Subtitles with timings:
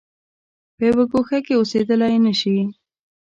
[0.75, 2.55] په یوه ګوښه کې اوسېدلای نه شي.